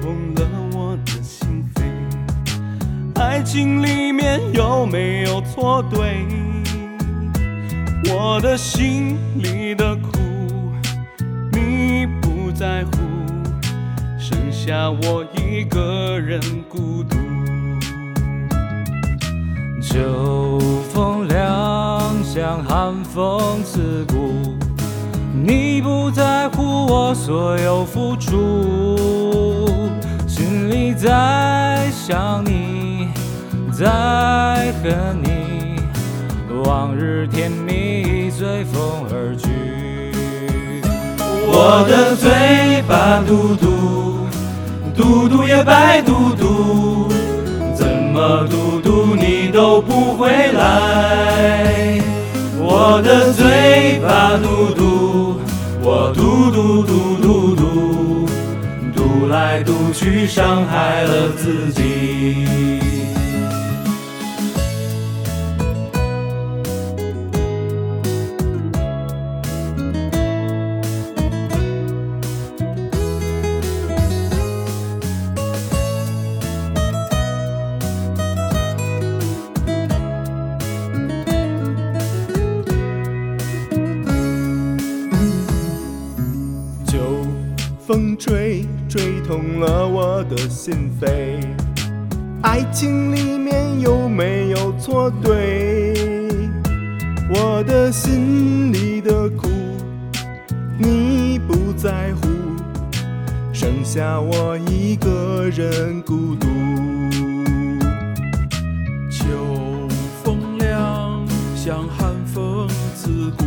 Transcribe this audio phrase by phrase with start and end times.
[0.00, 0.42] 痛了
[0.72, 3.20] 我的心扉。
[3.20, 5.82] 爱情里面有没有错？
[5.90, 6.24] 对，
[8.12, 10.18] 我的心里的苦，
[11.52, 12.90] 你不在乎。
[14.18, 17.16] 剩下我一个人孤独。
[19.80, 20.58] 秋
[20.92, 24.54] 风凉，像寒风刺骨。
[25.44, 29.65] 你不在乎我所有付出。
[30.96, 33.08] 在想你，
[33.70, 35.76] 在恨你，
[36.64, 39.50] 往日甜蜜随风而去。
[41.48, 44.26] 我的嘴巴嘟嘟，
[44.96, 47.08] 嘟嘟也白嘟嘟，
[47.74, 52.00] 怎么嘟嘟你都不回来。
[52.58, 55.38] 我的嘴巴嘟嘟，
[55.82, 57.65] 我嘟嘟嘟嘟嘟，
[59.26, 63.25] 读来读去伤害了自己。
[87.96, 91.40] 风吹，吹痛了我的心扉。
[92.42, 95.94] 爱情里面有没有错对？
[97.30, 99.48] 我的心里的苦，
[100.78, 102.28] 你不在乎，
[103.50, 106.46] 剩下我一个人孤独。
[109.10, 109.24] 秋
[110.22, 113.46] 风凉，像寒风刺骨。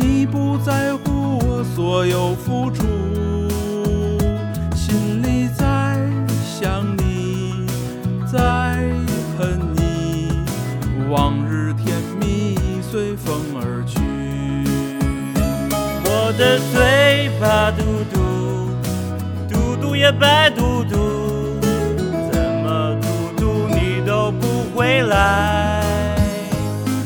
[0.00, 2.77] 你不在乎我所有付出，
[16.38, 17.82] 的嘴巴嘟
[18.14, 18.20] 嘟，
[19.50, 20.96] 嘟嘟也白嘟嘟，
[22.30, 25.82] 怎么嘟嘟你都不回来。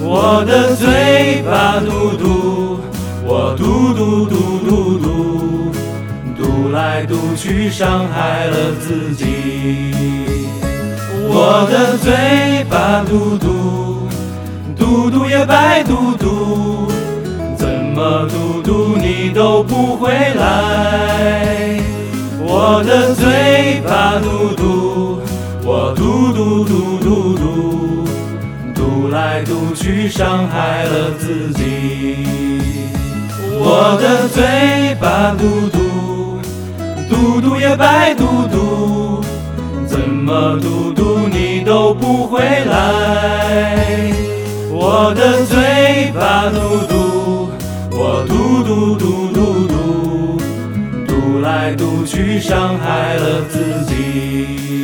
[0.00, 2.81] 我的嘴巴嘟嘟，
[3.25, 5.72] 我嘟嘟嘟嘟嘟，
[6.37, 9.94] 嘟来嘟去伤害了自己。
[11.26, 14.06] 我的嘴巴嘟嘟，
[14.76, 16.91] 嘟嘟也白嘟嘟。
[18.02, 21.78] 怎么嘟嘟你都不回来？
[22.40, 25.20] 我的嘴巴嘟嘟，
[25.64, 28.04] 我嘟嘟嘟嘟嘟，
[28.74, 32.26] 嘟来嘟去伤害了自己。
[33.60, 35.78] 我的嘴巴嘟嘟，
[37.08, 39.22] 嘟嘟也白嘟嘟，
[39.86, 44.12] 怎么嘟嘟你都不回来？
[44.72, 46.58] 我的嘴巴嘟
[46.88, 47.01] 嘟，
[48.26, 50.40] 嘟嘟嘟嘟嘟，
[51.06, 54.81] 嘟来嘟去伤害了自己。